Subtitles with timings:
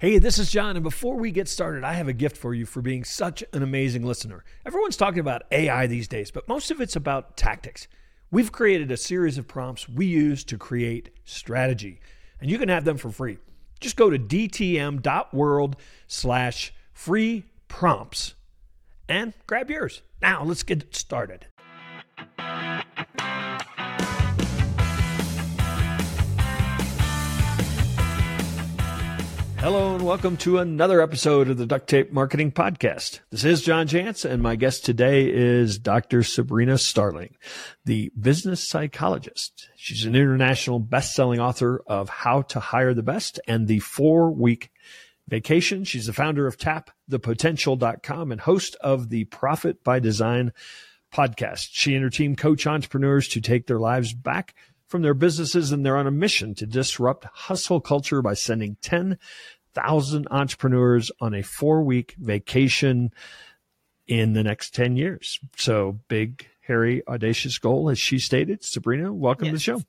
[0.00, 2.64] Hey, this is John, and before we get started, I have a gift for you
[2.64, 4.44] for being such an amazing listener.
[4.64, 7.86] Everyone's talking about AI these days, but most of it's about tactics.
[8.30, 12.00] We've created a series of prompts we use to create strategy,
[12.40, 13.36] and you can have them for free.
[13.78, 15.76] Just go to dtm.world
[16.06, 18.32] slash free prompts
[19.06, 20.00] and grab yours.
[20.22, 21.44] Now, let's get started.
[29.60, 33.20] Hello and welcome to another episode of the Duct Tape Marketing Podcast.
[33.28, 36.22] This is John Jantsch and my guest today is Dr.
[36.22, 37.36] Sabrina Starling,
[37.84, 39.68] the business psychologist.
[39.76, 44.70] She's an international best-selling author of How to Hire the Best and the Four Week
[45.28, 45.84] Vacation.
[45.84, 50.54] She's the founder of tapthepotential.com and host of the Profit by Design
[51.12, 51.68] podcast.
[51.72, 54.54] She and her team coach entrepreneurs to take their lives back
[54.90, 60.28] from their businesses and they're on a mission to disrupt hustle culture by sending 10,000
[60.32, 63.12] entrepreneurs on a four week vacation
[64.08, 65.38] in the next 10 years.
[65.56, 68.64] So big, hairy, audacious goal, as she stated.
[68.64, 69.52] Sabrina, welcome yes.
[69.52, 69.84] to the show.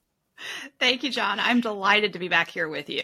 [0.80, 1.40] Thank you, John.
[1.40, 3.02] I'm delighted to be back here with you.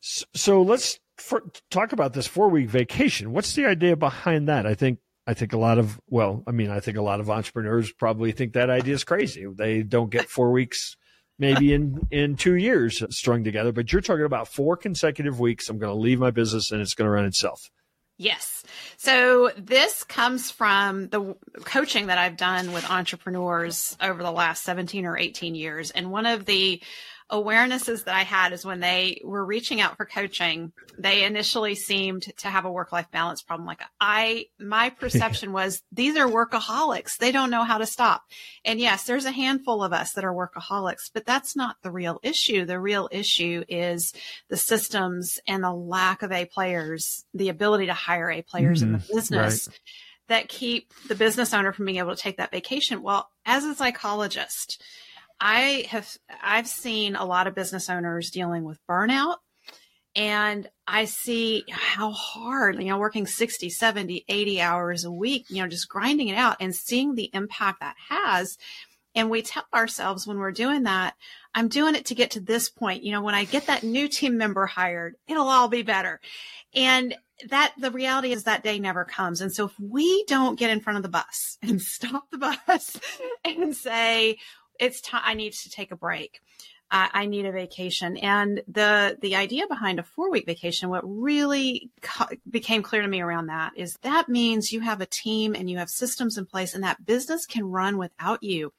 [0.00, 3.30] So, so let's for, talk about this four week vacation.
[3.30, 4.66] What's the idea behind that?
[4.66, 7.28] I think I think a lot of, well, I mean, I think a lot of
[7.28, 9.46] entrepreneurs probably think that idea is crazy.
[9.46, 10.96] They don't get four weeks,
[11.38, 15.68] maybe in, in two years strung together, but you're talking about four consecutive weeks.
[15.68, 17.70] I'm going to leave my business and it's going to run itself.
[18.18, 18.62] Yes.
[18.96, 25.04] So this comes from the coaching that I've done with entrepreneurs over the last 17
[25.04, 25.90] or 18 years.
[25.90, 26.82] And one of the
[27.30, 32.22] awarenesses that I had is when they were reaching out for coaching, they initially seemed
[32.38, 33.66] to have a work life balance problem.
[33.66, 37.16] Like I, my perception was these are workaholics.
[37.16, 38.22] They don't know how to stop.
[38.64, 42.20] And yes, there's a handful of us that are workaholics, but that's not the real
[42.22, 42.64] issue.
[42.64, 44.12] The real issue is
[44.48, 48.86] the systems and the lack of A players, the ability to hire A players mm-hmm.
[48.86, 49.16] in the mm-hmm.
[49.16, 49.68] business.
[49.68, 49.80] Right.
[50.28, 53.00] That keep the business owner from being able to take that vacation.
[53.00, 54.82] Well, as a psychologist,
[55.40, 56.08] I have
[56.42, 59.36] I've seen a lot of business owners dealing with burnout
[60.16, 65.60] and I see how hard, you know, working 60, 70, 80 hours a week, you
[65.60, 68.56] know, just grinding it out and seeing the impact that has.
[69.14, 71.14] And we tell ourselves when we're doing that,
[71.54, 73.02] I'm doing it to get to this point.
[73.02, 76.20] You know, when I get that new team member hired, it'll all be better.
[76.74, 77.14] And
[77.50, 79.42] that the reality is that day never comes.
[79.42, 82.98] And so if we don't get in front of the bus and stop the bus
[83.44, 84.38] and say,
[84.80, 86.40] it's time i need to take a break.
[86.90, 88.16] Uh, i need a vacation.
[88.16, 93.08] And the the idea behind a four week vacation what really co- became clear to
[93.08, 96.46] me around that is that means you have a team and you have systems in
[96.46, 98.72] place and that business can run without you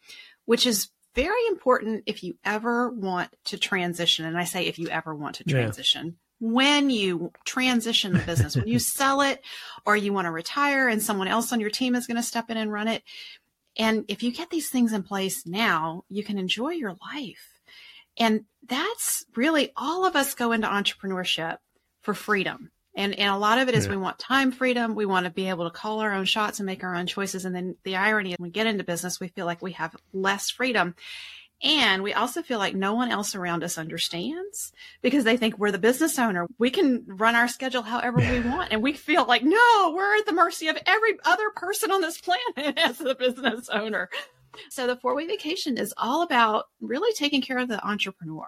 [0.45, 4.25] which is very important if you ever want to transition.
[4.25, 6.05] And i say if you ever want to transition.
[6.05, 9.41] Yeah when you transition the business, when you sell it
[9.85, 12.49] or you want to retire and someone else on your team is going to step
[12.49, 13.03] in and run it,
[13.77, 17.59] and if you get these things in place now, you can enjoy your life.
[18.17, 21.57] And that's really all of us go into entrepreneurship
[22.01, 22.71] for freedom.
[22.95, 23.91] And, and a lot of it is yeah.
[23.91, 24.95] we want time freedom.
[24.95, 27.45] We want to be able to call our own shots and make our own choices.
[27.45, 29.95] And then the irony is when we get into business, we feel like we have
[30.13, 30.95] less freedom.
[31.63, 35.71] And we also feel like no one else around us understands because they think we're
[35.71, 36.45] the business owner.
[36.59, 38.71] We can run our schedule however we want.
[38.71, 42.21] And we feel like, no, we're at the mercy of every other person on this
[42.21, 44.09] planet as the business owner.
[44.69, 48.47] So the four week vacation is all about really taking care of the entrepreneur.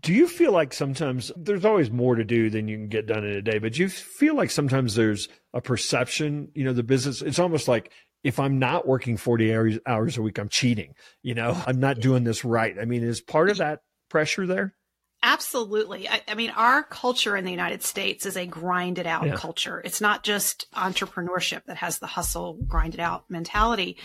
[0.00, 3.24] Do you feel like sometimes there's always more to do than you can get done
[3.24, 7.22] in a day, but you feel like sometimes there's a perception, you know, the business,
[7.22, 7.90] it's almost like
[8.24, 10.94] if I'm not working 40 hours, hours a week, I'm cheating.
[11.22, 12.76] You know, I'm not doing this right.
[12.80, 14.74] I mean, is part of that pressure there?
[15.22, 16.06] Absolutely.
[16.06, 19.36] I, I, mean, our culture in the United States is a grinded out yeah.
[19.36, 19.80] culture.
[19.82, 23.96] It's not just entrepreneurship that has the hustle, grinded out mentality.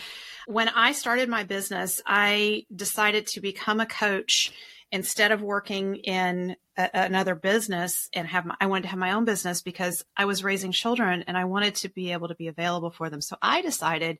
[0.47, 4.53] When I started my business, I decided to become a coach
[4.93, 9.11] instead of working in a, another business and have my, I wanted to have my
[9.11, 12.47] own business because I was raising children and I wanted to be able to be
[12.47, 13.21] available for them.
[13.21, 14.17] So I decided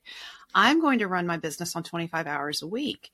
[0.54, 3.10] I'm going to run my business on 25 hours a week.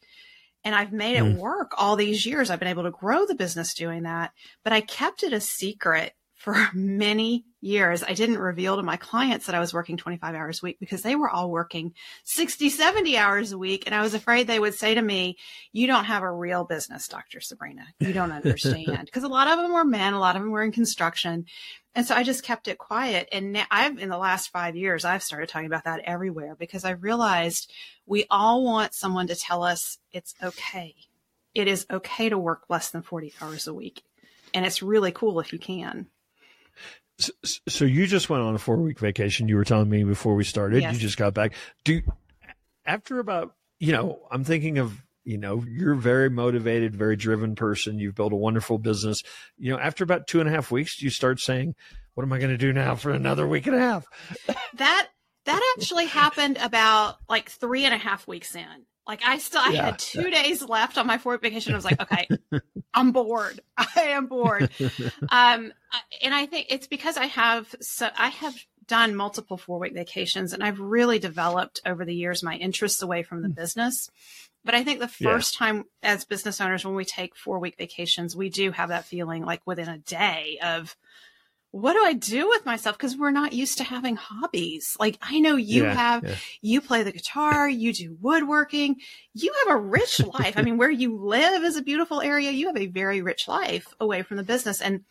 [0.64, 1.36] And I've made it mm.
[1.36, 2.50] work all these years.
[2.50, 4.32] I've been able to grow the business doing that,
[4.64, 6.12] but I kept it a secret
[6.46, 8.04] for many years.
[8.04, 11.02] I didn't reveal to my clients that I was working 25 hours a week because
[11.02, 13.82] they were all working 60, 70 hours a week.
[13.84, 15.38] And I was afraid they would say to me,
[15.72, 17.40] you don't have a real business, Dr.
[17.40, 17.84] Sabrina.
[17.98, 19.06] You don't understand.
[19.06, 21.46] Because a lot of them were men, a lot of them were in construction.
[21.96, 23.28] And so I just kept it quiet.
[23.32, 26.84] And now I've, in the last five years, I've started talking about that everywhere because
[26.84, 27.72] I realized
[28.06, 30.94] we all want someone to tell us it's okay.
[31.54, 34.04] It is okay to work less than 40 hours a week
[34.54, 36.06] And it's really cool if you can.
[37.18, 39.48] So, you just went on a four week vacation.
[39.48, 40.82] You were telling me before we started.
[40.82, 40.94] Yes.
[40.94, 41.54] You just got back.
[41.84, 42.02] Do
[42.84, 47.54] after about you know I'm thinking of you know you're a very motivated, very driven
[47.54, 47.98] person.
[47.98, 49.22] You've built a wonderful business.
[49.56, 51.74] You know after about two and a half weeks, you start saying,
[52.14, 54.06] "What am I going to do now for another week and a half?"
[54.74, 55.08] That
[55.46, 58.84] that actually happened about like three and a half weeks in.
[59.06, 59.84] Like I still, I Yeah.
[59.86, 61.72] had two days left on my four week vacation.
[61.72, 62.28] I was like, okay,
[62.94, 63.60] I'm bored.
[63.76, 64.70] I am bored.
[65.28, 65.72] Um,
[66.22, 68.54] and I think it's because I have, so I have
[68.86, 73.22] done multiple four week vacations and I've really developed over the years my interests away
[73.24, 74.08] from the business.
[74.64, 75.30] But I think the Yeah.
[75.32, 79.04] first time as business owners, when we take four week vacations, we do have that
[79.04, 80.96] feeling like within a day of,
[81.76, 82.96] what do I do with myself?
[82.96, 84.96] Because we're not used to having hobbies.
[84.98, 86.36] Like I know you Yeah, have, yeah.
[86.62, 88.96] you play the guitar, you do woodworking,
[89.34, 90.54] you have a rich life.
[90.56, 92.50] I mean, where you live is a beautiful area.
[92.50, 94.80] You have a very rich life away from the business.
[94.80, 95.04] And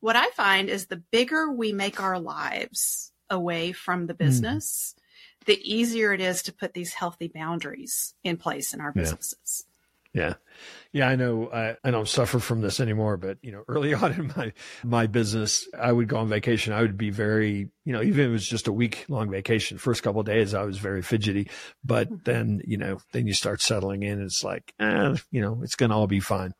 [0.00, 4.24] what I find is the bigger we make our lives away from the hmm.
[4.24, 4.94] business,
[5.46, 9.64] the easier it is to put these healthy boundaries in place in our businesses.
[9.66, 9.71] Yeah.
[10.14, 10.34] Yeah,
[10.92, 14.12] Yeah, I know I, I don't suffer from this anymore, but you know, early on
[14.12, 14.52] in my
[14.84, 16.74] my business, I would go on vacation.
[16.74, 19.78] I would be very, you know, even if it was just a week long vacation,
[19.78, 21.48] first couple of days I was very fidgety.
[21.82, 25.76] But then, you know, then you start settling in, it's like, eh, you know, it's
[25.76, 26.52] gonna all be fine.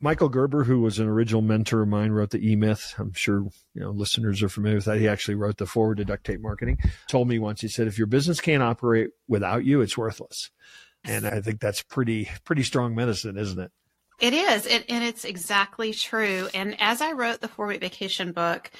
[0.00, 2.94] Michael Gerber, who was an original mentor of mine, wrote the E Myth.
[2.98, 4.98] I'm sure you know listeners are familiar with that.
[4.98, 6.78] He actually wrote the foreword to duct tape marketing.
[7.08, 10.50] Told me once, he said, if your business can't operate without you, it's worthless.
[11.04, 13.70] And I think that's pretty pretty strong medicine, isn't it?
[14.20, 16.48] It is, it, and it's exactly true.
[16.52, 18.70] And as I wrote the four week vacation book,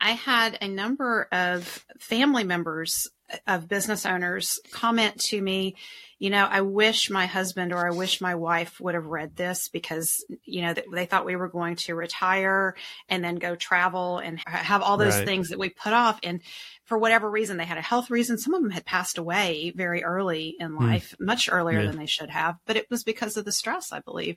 [0.00, 3.08] I had a number of family members
[3.46, 5.76] of business owners comment to me,
[6.18, 9.68] you know, I wish my husband or I wish my wife would have read this
[9.68, 12.76] because, you know, they, they thought we were going to retire
[13.08, 15.26] and then go travel and have all those Right.
[15.26, 16.18] things that we put off.
[16.22, 16.40] And
[16.84, 18.38] for whatever reason, they had a health reason.
[18.38, 20.84] Some of them had passed away very early in hmm.
[20.84, 21.88] life, much earlier Yeah.
[21.88, 24.36] than they should have, but it was because of the stress, I believe.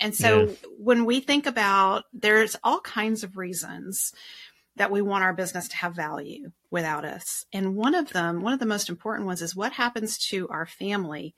[0.00, 4.12] And so when we think about there's all kinds of reasons
[4.76, 7.44] that we want our business to have value without us.
[7.52, 10.66] And one of them, one of the most important ones is what happens to our
[10.66, 11.34] family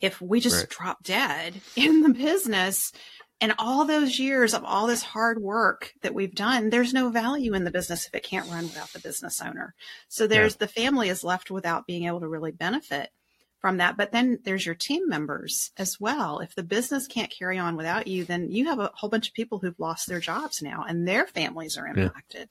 [0.00, 0.68] if we just Right.
[0.68, 2.92] drop dead in the business
[3.40, 7.54] and all those years of all this hard work that we've done, there's no value
[7.54, 9.74] in the business if it can't run without the business owner.
[10.08, 13.10] So there's the family is left without being able to really benefit
[13.60, 13.96] from that.
[13.96, 16.40] But then there's your team members as well.
[16.40, 19.34] If the business can't carry on without you, then you have a whole bunch of
[19.34, 22.48] people who've lost their jobs now and their families are impacted.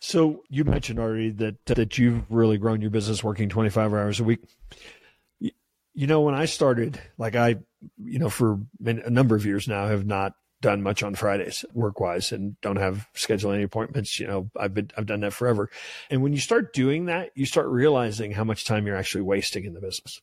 [0.00, 4.24] So you mentioned already that that you've really grown your business working 25 hours a
[4.24, 4.40] week.
[5.92, 7.56] You, know, when I started, like I,
[7.98, 12.00] you know, for a number of years now, have not done much on Fridays work
[12.00, 14.18] wise and don't have scheduled any appointments.
[14.18, 15.70] You know, I've been I've done that forever.
[16.08, 19.64] And when you start doing that, you start realizing how much time you're actually wasting
[19.64, 20.20] in the business.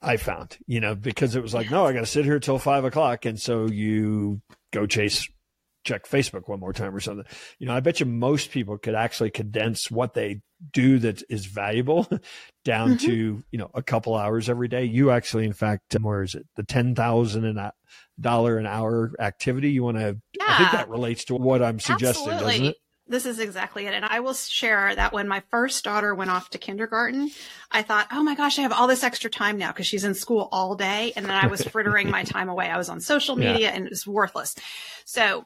[0.00, 2.58] I found, you know, because it was like, no, I got to sit here till
[2.58, 4.40] five o'clock, and so you
[4.72, 5.28] go chase
[5.86, 7.24] check Facebook one more time or something.
[7.58, 10.42] You know, I bet you most people could actually condense what they
[10.72, 12.06] do that is valuable
[12.64, 13.00] down Mhm.
[13.00, 14.84] to, you know, a couple hours every day.
[14.84, 16.46] You actually, in fact, um, where is it?
[16.56, 19.70] The $10,000 an hour activity.
[19.70, 22.68] You want to, I think that relates to what I'm suggesting, doesn't Absolutely.
[22.70, 22.76] it?
[23.08, 23.94] This is exactly it.
[23.94, 27.30] And I will share that when my first daughter went off to kindergarten,
[27.70, 30.14] I thought, oh my gosh, I have all this extra time now because she's in
[30.14, 31.12] school all day.
[31.14, 32.68] And then I was frittering my time away.
[32.68, 33.52] I was on social Yeah.
[33.52, 34.56] media and it was worthless.
[35.04, 35.44] So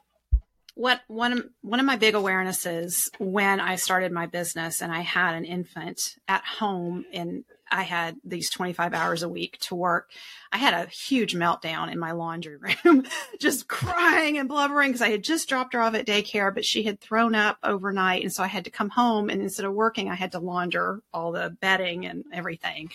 [0.75, 5.01] what one of, one of my big awarenesses when I started my business and I
[5.01, 10.11] had an infant at home and I had these 25 hours a week to work.
[10.51, 13.05] I had a huge meltdown in my laundry room,
[13.39, 16.83] just crying and blubbering because I had just dropped her off at daycare, but she
[16.83, 18.23] had thrown up overnight.
[18.23, 21.01] And so I had to come home and instead of working, I had to launder
[21.13, 22.91] all the bedding and everything.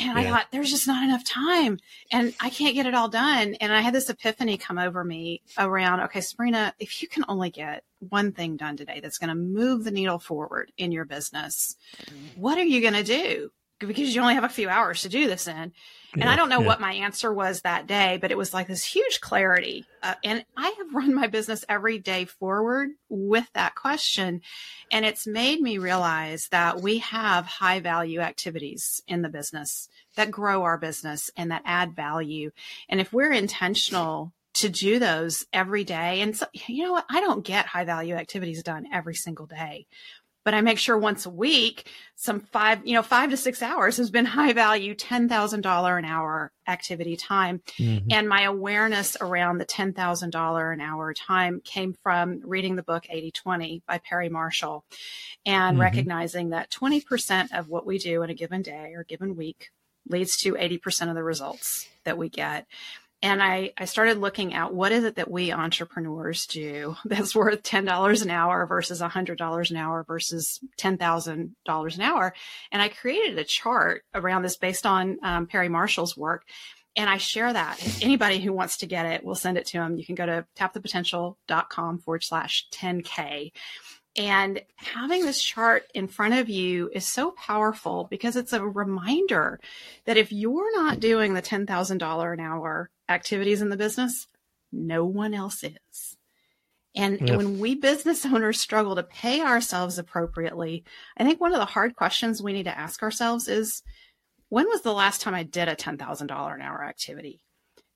[0.00, 1.78] And I thought, there's just not enough time
[2.10, 3.54] and I can't get it all done.
[3.60, 7.50] And I had this epiphany come over me around, okay, Sabrina, if you can only
[7.50, 11.76] get one thing done today that's going to move the needle forward in your business,
[12.04, 12.40] mm-hmm.
[12.40, 13.50] what are you going to do?
[13.80, 15.72] Because you only have a few hours to do this in.
[16.12, 16.66] And I don't know Yeah.
[16.66, 19.86] what my answer was that day, but it was like this huge clarity.
[20.02, 24.42] Uh, and I have run my business every day forward with that question.
[24.90, 30.30] And it's made me realize that we have high value activities in the business that
[30.30, 32.50] grow our business and that add value.
[32.88, 37.06] And if we're intentional to do those every day, and so, you know what?
[37.08, 39.86] I don't get high value activities done every single day.
[40.44, 43.96] But I make sure once a week, some five, you know, five to six hours
[43.98, 47.62] has been high value, $10,000 an hour activity time.
[47.78, 48.08] Mm-hmm.
[48.10, 53.30] And my awareness around the $10,000 an hour time came from reading the book 80
[53.32, 54.84] 20 by Perry Marshall
[55.44, 55.82] and mm-hmm.
[55.82, 59.70] recognizing that 20% of what we do in a given day or given week
[60.08, 62.66] leads to 80% of the results that we get
[63.22, 67.62] and I, I started looking at what is it that we entrepreneurs do that's worth
[67.62, 72.34] $10 an hour versus $100 an hour versus $10,000 an hour.
[72.72, 76.44] And I created a chart around this based on um, Perry Marshall's work.
[76.96, 78.02] And I share that.
[78.02, 79.96] Anybody who wants to get it, we'll send it to them.
[79.96, 83.52] You can go to tapthepotential.com forward slash 10K.
[84.16, 89.60] And having this chart in front of you is so powerful because it's a reminder
[90.04, 94.26] that if you're not doing the $10,000 an hour activities in the business,
[94.72, 96.16] no one else is.
[96.94, 97.36] And yeah.
[97.36, 100.84] when we business owners struggle to pay ourselves appropriately,
[101.16, 103.82] I think one of the hard questions we need to ask ourselves is
[104.48, 107.40] when was the last time I did a $10,000 an hour activity?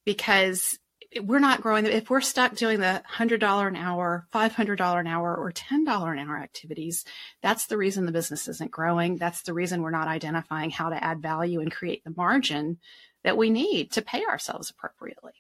[0.05, 0.79] Because
[1.21, 1.87] we're not growing.
[1.87, 6.39] If we're stuck doing the $100 an hour, $500 an hour, or $10 an hour
[6.39, 7.05] activities,
[7.43, 9.17] that's the reason the business isn't growing.
[9.17, 12.79] That's the reason we're not identifying how to add value and create the margin
[13.25, 15.33] that we need to pay ourselves appropriately.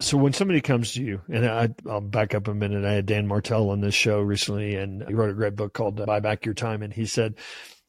[0.00, 3.06] So when somebody comes to you, and I, will back up a minute, I had
[3.06, 6.44] Dan Martell on this show recently, and he wrote a great book called "Buy Back
[6.44, 7.36] Your Time," and he said,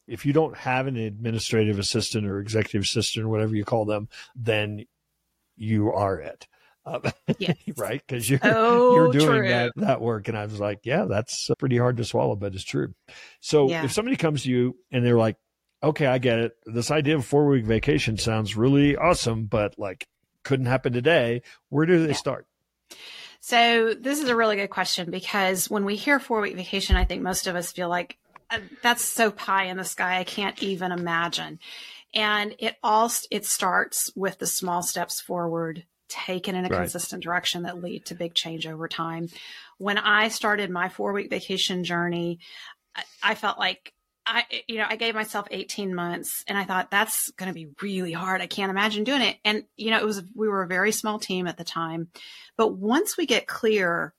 [0.08, 4.08] if you don't have an administrative assistant or executive assistant or whatever you call them,
[4.36, 4.86] then
[5.58, 6.48] you are it.
[6.86, 7.02] Um,
[7.40, 7.58] yes.
[7.76, 8.02] right?
[8.06, 9.50] Because you're oh, you're doing true.
[9.50, 12.64] that that work, and I was like, yeah, that's pretty hard to swallow, but it's
[12.64, 12.94] true.
[13.42, 13.84] So yeah.
[13.84, 15.36] if somebody comes to you and they're like,
[15.88, 16.58] okay, I get it.
[16.66, 20.08] This idea of four week vacation sounds really awesome, but like
[20.44, 21.42] couldn't happen today.
[21.70, 22.16] Where do they yeah.
[22.16, 22.48] start?
[23.40, 27.06] So this is a really good question because when we hear four week vacation, I
[27.06, 28.18] think most of us feel like
[28.50, 30.20] uh, that's so pie in the sky.
[30.20, 31.60] I can't even imagine.
[32.14, 36.78] And it all, it starts with the small steps forward taken in a right.
[36.80, 39.28] consistent direction that lead to big change over time.
[39.78, 42.40] When I started my four week vacation journey,
[43.22, 43.94] I felt like
[44.28, 47.70] I, you know, I gave myself 18 months and I thought that's going to be
[47.82, 48.42] really hard.
[48.42, 49.38] I can't imagine doing it.
[49.46, 52.10] And, you know, it was, we were a very small team at the time,
[52.58, 54.14] but once we get clear,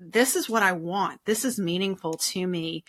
[0.00, 1.20] this is what I want.
[1.24, 2.82] This is meaningful to me.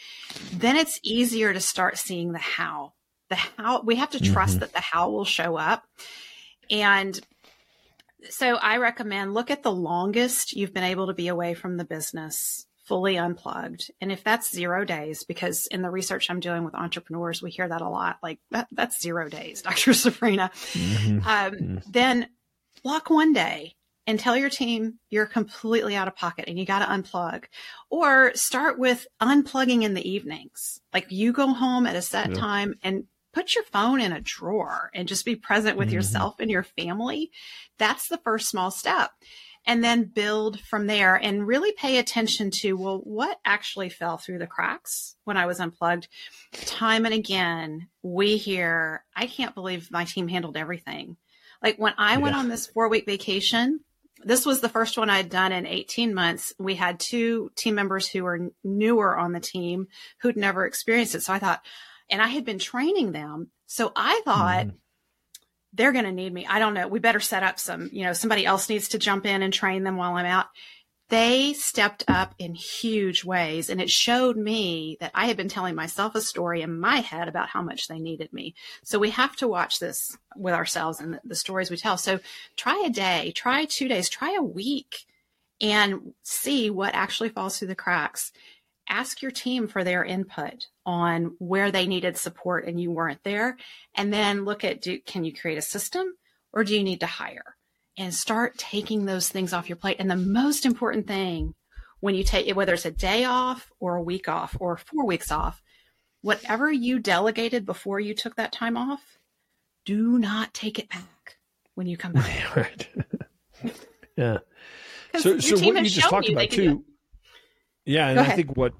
[0.51, 2.93] Then it's easier to start seeing the how,
[3.29, 4.61] the how we have to trust mm-hmm.
[4.61, 5.83] that the how will show up.
[6.71, 7.19] And
[8.29, 11.85] so I recommend look at the longest you've been able to be away from the
[11.85, 13.91] business fully unplugged.
[14.01, 17.67] And if that's zero days, because in the research I'm doing with entrepreneurs, we hear
[17.67, 19.93] that a lot, like that, that's zero days, Dr.
[19.93, 21.17] Sabrina, mm-hmm.
[21.19, 21.77] Um, mm-hmm.
[21.89, 22.27] then
[22.83, 23.75] block one day
[24.05, 27.45] and tell your team you're completely out of pocket and you got to unplug
[27.89, 30.81] or start with unplugging in the evenings.
[30.93, 32.35] Like you go home at a set yeah.
[32.35, 35.95] time and put your phone in a drawer and just be present with mm-hmm.
[35.95, 37.31] yourself and your family.
[37.77, 39.11] That's the first small step
[39.65, 44.39] and then build from there and really pay attention to, well, what actually fell through
[44.39, 46.07] the cracks when I was unplugged?
[46.51, 51.17] Time and again, we hear, I can't believe my team handled everything.
[51.61, 52.17] Like when I yeah.
[52.19, 53.79] went on this four week vacation,
[54.25, 56.53] this was the first one I'd done in 18 months.
[56.59, 59.87] We had two team members who were newer on the team
[60.21, 61.23] who'd never experienced it.
[61.23, 61.61] So I thought,
[62.09, 63.49] and I had been training them.
[63.65, 64.73] So I thought, mm
[65.73, 66.45] they're going to need me.
[66.45, 66.87] I don't know.
[66.87, 69.83] We better set up some, you know, somebody else needs to jump in and train
[69.83, 70.47] them while I'm out.
[71.09, 73.69] They stepped up in huge ways.
[73.69, 77.27] And it showed me that I had been telling myself a story in my head
[77.27, 78.55] about how much they needed me.
[78.83, 81.97] So we have to watch this with ourselves and the stories we tell.
[81.97, 82.19] So
[82.55, 85.05] try a day, try two days, try a week
[85.61, 88.31] and see what actually falls through the cracks
[88.89, 93.57] ask your team for their input on where they needed support and you weren't there.
[93.95, 96.05] And then look at do can you create a system
[96.51, 97.55] or do you need to hire?
[97.97, 99.97] And start taking those things off your plate.
[99.99, 101.53] And the most important thing
[101.99, 105.05] when you take it whether it's a day off or a week off or 4
[105.05, 105.61] weeks off
[106.21, 109.17] whatever you delegated before you took that time off
[109.85, 111.37] do not take it back
[111.75, 112.55] when you come back.
[112.55, 112.87] Right.
[114.15, 114.39] Yeah.
[115.17, 116.85] So so what you just talked you about too
[117.85, 118.73] yeah, and I think what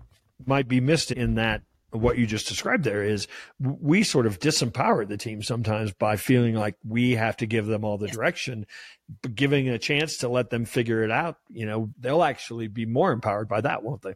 [0.45, 1.61] might be missed in that
[1.93, 3.27] what you just described there is
[3.59, 7.85] we sort of disempower the team sometimes by feeling like we have to give them
[7.85, 8.15] all the yes.
[8.15, 8.65] direction
[9.21, 12.85] but giving a chance to let them figure it out you know they'll actually be
[12.85, 14.15] more empowered by that won't they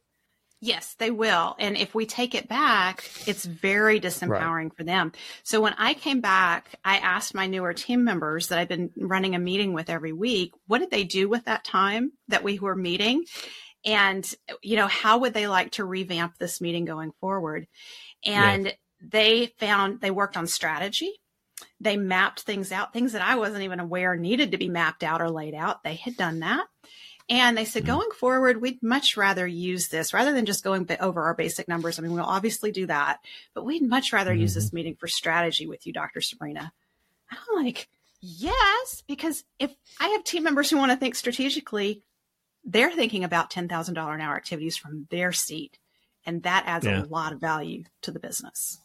[0.60, 1.56] Yes, they will.
[1.60, 4.76] And if we take it back, it's very disempowering right.
[4.76, 5.12] for them.
[5.44, 9.36] So when I came back, I asked my newer team members that I've been running
[9.36, 12.76] a meeting with every week, what did they do with that time that we were
[12.76, 13.26] meeting?
[13.88, 17.68] And you know how would they like to revamp this meeting going forward
[18.24, 18.72] and yeah.
[19.02, 21.12] they found they worked on strategy
[21.80, 25.22] they mapped things out things that i wasn't even aware needed to be mapped out
[25.22, 26.68] or laid out they had done that
[27.30, 27.92] and they said, mm-hmm.
[27.92, 32.00] going forward, we'd much rather use this rather than just going over our basic numbers.
[32.00, 33.20] I mean, we'll obviously do that,
[33.54, 34.42] but we'd much rather mm-hmm.
[34.42, 36.22] use this meeting for strategy with you, Dr.
[36.22, 36.72] Sabrina.
[37.30, 37.90] I'm like,
[38.22, 42.02] yes, because if I have team members who want to think strategically,
[42.68, 45.80] they're thinking about $10,000 an hour activities from their seat.
[46.26, 47.04] And that adds yeah.
[47.04, 48.80] a lot of value to the business.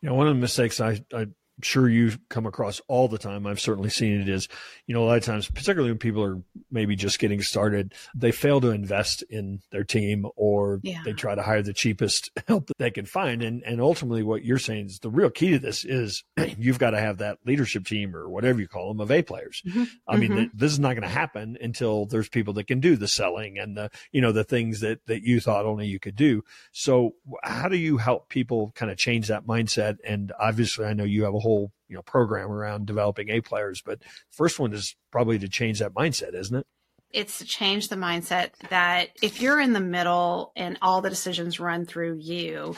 [0.00, 1.26] Yeah, one of the mistakes I, I
[1.62, 3.46] sure you've come across all the time.
[3.46, 4.48] I've certainly seen it is,
[4.86, 8.32] you know, a lot of times, particularly when people are maybe just getting started, they
[8.32, 11.02] fail to invest in their team or yeah.
[11.04, 13.42] they try to hire the cheapest help that they can find.
[13.42, 16.24] And, and ultimately what you're saying is the real key to this is
[16.58, 19.62] you've got to have that leadership team or whatever you call them of A players.
[19.66, 19.84] Mm-hmm.
[20.06, 20.56] I mean, mm-hmm.
[20.56, 23.76] this is not going to happen until there's people that can do the selling and
[23.76, 26.44] the, you know, the things that, that you thought only you could do.
[26.72, 29.96] So how do you help people kind of change that mindset?
[30.04, 31.47] And obviously I know you have a whole
[31.88, 33.82] you know program around developing A players.
[33.82, 34.00] But
[34.30, 36.66] first one is probably to change that mindset, isn't it?
[37.10, 41.58] It's to change the mindset that if you're in the middle and all the decisions
[41.58, 42.76] run through you,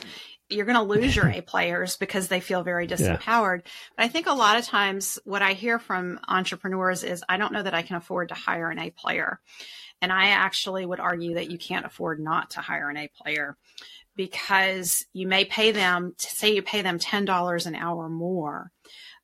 [0.51, 3.61] you're going to lose your A players because they feel very disempowered.
[3.65, 3.71] Yeah.
[3.97, 7.53] But I think a lot of times what I hear from entrepreneurs is, I don't
[7.53, 9.39] know that I can afford to hire an A player.
[10.01, 13.57] And I actually would argue that you can't afford not to hire an A player
[14.21, 18.71] because you may pay them, say you pay them $10 an hour more.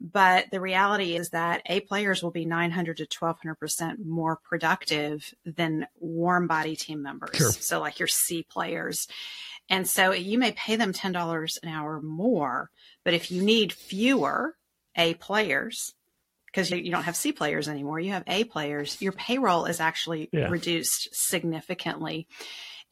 [0.02, 5.86] But the reality is that A players will be 900 to 1200% more productive than
[6.00, 7.38] warm body team members.
[7.38, 7.52] Sure.
[7.52, 9.08] So, like your C players.
[9.70, 12.72] And so you may pay them $10 an hour more,
[13.06, 14.56] but if you need fewer
[14.96, 15.94] A players,
[16.48, 20.30] because you don't have C players anymore, you have A players, your payroll is actually
[20.32, 20.48] yeah.
[20.50, 22.28] reduced significantly.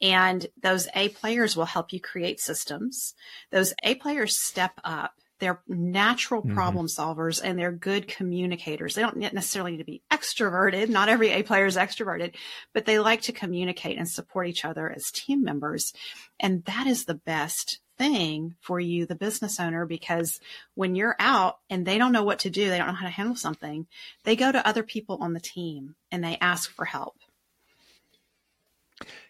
[0.01, 3.13] And those A players will help you create systems.
[3.51, 5.13] Those A players step up.
[5.39, 6.53] They're natural mm-hmm.
[6.53, 8.95] problem solvers and they're good communicators.
[8.95, 10.89] They don't necessarily need to be extroverted.
[10.89, 12.35] Not every A player is extroverted,
[12.73, 15.93] but they like to communicate and support each other as team members.
[16.39, 20.39] And that is the best thing for you, the business owner, because
[20.73, 23.11] when you're out and they don't know what to do, they don't know how to
[23.11, 23.87] handle something,
[24.23, 27.15] they go to other people on the team and they ask for help.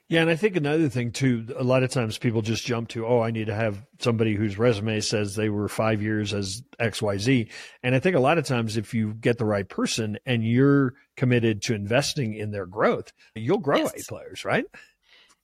[0.07, 3.07] Yeah, and I think another thing too, a lot of times people just jump to,
[3.07, 7.49] oh, I need to have somebody whose resume says they were five years as XYZ.
[7.81, 10.93] And I think a lot of times if you get the right person and you're
[11.17, 14.03] committed to investing in their growth, you'll grow yes.
[14.03, 14.65] A players, right?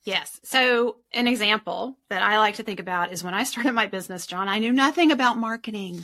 [0.03, 0.39] Yes.
[0.43, 4.27] So an example that I like to think about is when I started my business,
[4.27, 6.03] John, I knew nothing about marketing.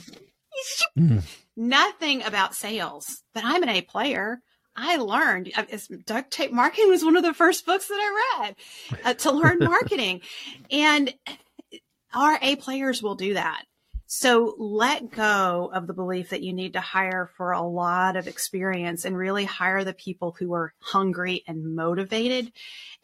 [0.98, 1.22] Mm.
[1.56, 4.40] Nothing about sales, but I'm an A player.
[4.80, 5.64] I learned uh,
[6.06, 8.56] duct tape marketing was one of the first books that I read
[9.04, 10.20] uh, to learn marketing.
[10.70, 11.12] And
[12.14, 13.64] our A players will do that.
[14.10, 18.26] So let go of the belief that you need to hire for a lot of
[18.26, 22.50] experience and really hire the people who are hungry and motivated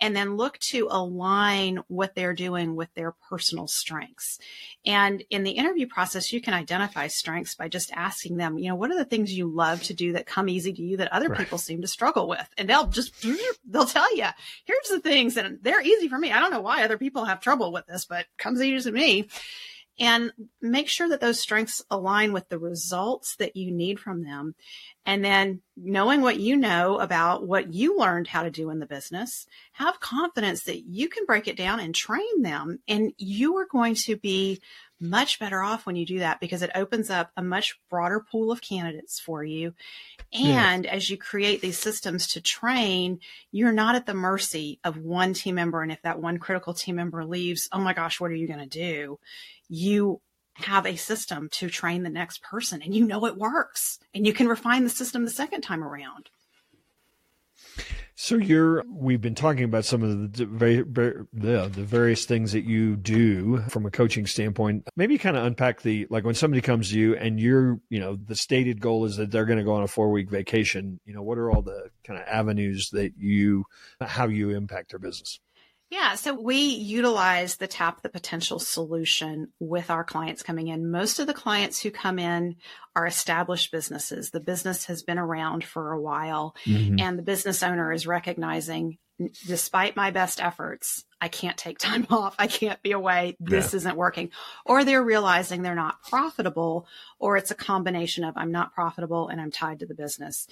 [0.01, 4.39] and then look to align what they're doing with their personal strengths.
[4.87, 8.75] And in the interview process, you can identify strengths by just asking them, you know,
[8.75, 11.29] what are the things you love to do that come easy to you that other
[11.29, 11.39] right.
[11.39, 12.49] people seem to struggle with?
[12.57, 13.13] And they'll just,
[13.69, 14.29] they'll tell you,
[14.65, 16.33] here's the things that they're easy for me.
[16.33, 19.29] I don't know why other people have trouble with this, but comes easy to me
[19.99, 24.55] and make sure that those strengths align with the results that you need from them.
[25.07, 28.87] And then knowing what you know about what you learned how to do in the
[28.87, 32.81] business, have confidence that you can break it down and train them.
[32.89, 34.61] And you are going to be
[35.05, 38.51] much better off when you do that because it opens up a much broader pool
[38.51, 39.75] of candidates for you.
[40.33, 43.21] And as you create these systems to train,
[43.53, 45.83] you're not at the mercy of one team member.
[45.83, 48.59] And if that one critical team member leaves, oh my gosh, what are you going
[48.59, 49.19] to do?
[49.69, 50.21] you
[50.55, 54.33] have a system to train the next person and you know it works and you
[54.33, 56.31] can refine the system the second time around.
[58.17, 62.95] So you're we've been talking about some of the the, the various things that you
[62.95, 64.87] do from a coaching standpoint.
[64.95, 68.17] Maybe kind of unpack the like when somebody comes to you and you're, you know,
[68.17, 71.23] the stated goal is that they're going to go on a 4-week vacation, you know,
[71.23, 73.65] what are all the kind of avenues that you
[74.01, 75.41] how you impact their business?
[75.95, 80.91] Yeah, so we utilize the tap the potential solution with our clients coming in.
[80.91, 82.57] Most of the clients who come in
[82.97, 84.31] are established businesses.
[84.31, 86.99] The business has been around for a while mm-hmm.
[86.99, 88.99] and the business owner is recognizing
[89.47, 92.35] despite my best efforts, I can't take time off.
[92.41, 93.37] I can't be away.
[93.39, 93.77] This yeah.
[93.77, 94.31] isn't working.
[94.67, 96.89] Or they're realizing they're not profitable,
[97.21, 100.49] or it's a combination of I'm not profitable and I'm tied to the business.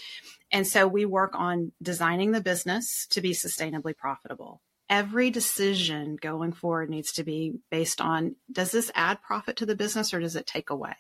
[0.53, 4.61] And so we work on designing the business to be sustainably profitable
[4.93, 9.75] every decision going forward needs to be based on does this add profit to the
[9.75, 10.93] business or does it take away?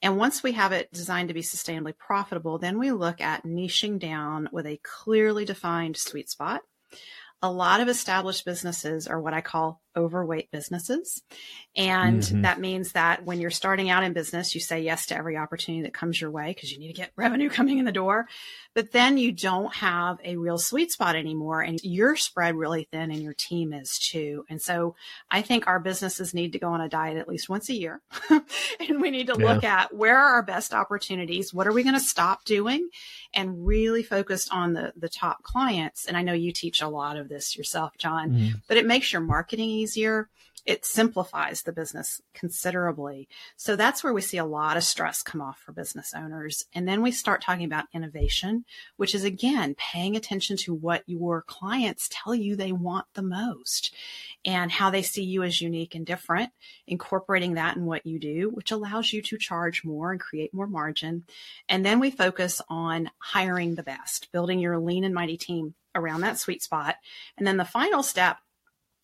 [0.00, 3.98] And once we have it designed to be sustainably profitable, then we look at niching
[3.98, 6.62] down with a clearly defined sweet spot.
[7.42, 11.22] A lot of established businesses are what I call overweight businesses.
[11.76, 12.42] And mm-hmm.
[12.42, 15.82] that means that when you're starting out in business, you say yes to every opportunity
[15.82, 18.26] that comes your way because you need to get revenue coming in the door.
[18.74, 23.10] But then you don't have a real sweet spot anymore and you're spread really thin
[23.10, 24.44] and your team is too.
[24.48, 24.94] And so
[25.30, 28.00] I think our businesses need to go on a diet at least once a year.
[28.30, 29.54] and we need to yeah.
[29.54, 31.52] look at where are our best opportunities?
[31.52, 32.88] What are we going to stop doing?
[33.34, 36.06] And really focus on the, the top clients.
[36.06, 38.58] And I know you teach a lot of this yourself, John, mm-hmm.
[38.68, 40.28] but it makes your marketing easier.
[40.66, 43.28] It simplifies the business considerably.
[43.56, 46.66] So that's where we see a lot of stress come off for business owners.
[46.74, 48.64] And then we start talking about innovation,
[48.96, 53.94] which is again paying attention to what your clients tell you they want the most
[54.44, 56.50] and how they see you as unique and different,
[56.86, 60.66] incorporating that in what you do, which allows you to charge more and create more
[60.66, 61.24] margin.
[61.68, 66.20] And then we focus on hiring the best, building your lean and mighty team around
[66.20, 66.96] that sweet spot.
[67.36, 68.38] And then the final step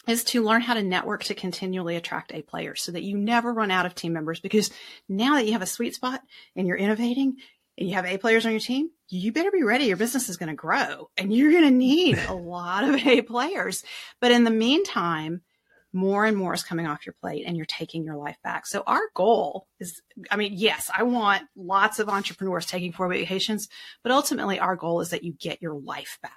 [0.06, 3.52] is to learn how to network to continually attract A players so that you never
[3.52, 4.40] run out of team members.
[4.40, 4.70] Because
[5.08, 6.22] now that you have a sweet spot
[6.54, 7.36] and you're innovating
[7.78, 9.84] and you have A players on your team, you better be ready.
[9.86, 13.22] Your business is going to grow and you're going to need a lot of A
[13.22, 13.84] players.
[14.20, 15.42] But in the meantime,
[15.92, 18.66] more and more is coming off your plate and you're taking your life back.
[18.66, 23.68] So our goal is, I mean, yes, I want lots of entrepreneurs taking four vacations,
[24.02, 26.32] but ultimately our goal is that you get your life back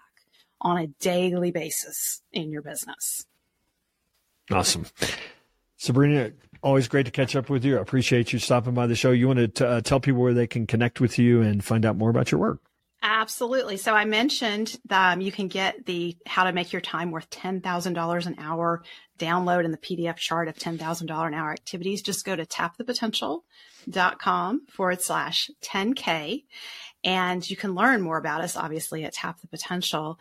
[0.62, 3.26] on a daily basis in your business.
[4.52, 4.86] Awesome.
[5.78, 6.32] Sabrina,
[6.62, 7.78] always great to catch up with you.
[7.78, 9.12] I appreciate you stopping by the show.
[9.12, 11.98] You want to uh, tell people where they can connect with you and find out
[11.98, 12.60] more about your work?
[13.02, 13.78] Absolutely.
[13.78, 18.26] So I mentioned um, you can get the how to make your time worth $10,000
[18.26, 18.84] an hour
[19.18, 22.02] download in the PDF chart of $10,000 an hour activities.
[22.02, 26.44] Just go to tapthepotential.com forward slash 10K
[27.04, 30.20] and you can learn more about us, obviously, at Tap the Potential.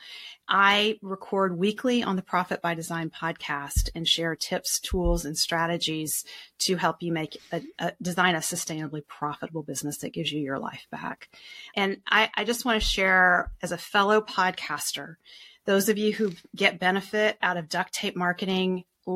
[0.48, 6.24] I record weekly on the Profit by Design podcast and share tips, tools, and strategies
[6.60, 10.58] to help you make a, a design a sustainably profitable business that gives you your
[10.58, 11.28] life back.
[11.74, 15.16] And I, I just want to share as a fellow podcaster,
[15.64, 18.84] those of you who get benefit out of duct tape marketing,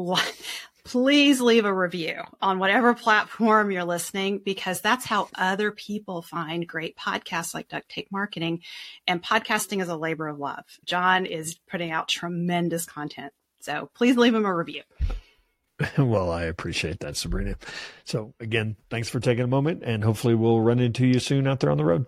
[0.85, 6.67] please leave a review on whatever platform you're listening because that's how other people find
[6.67, 8.61] great podcasts like Duct Tape Marketing.
[9.07, 10.65] And podcasting is a labor of love.
[10.85, 13.33] John is putting out tremendous content.
[13.61, 14.83] So please leave him a review.
[15.99, 17.57] Well, I appreciate that, Sabrina.
[18.05, 21.59] So, again, thanks for taking a moment, and hopefully, we'll run into you soon out
[21.59, 22.07] there on the road.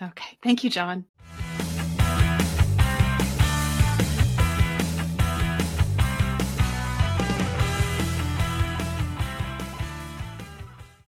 [0.00, 0.38] Okay.
[0.42, 1.04] Thank you, John.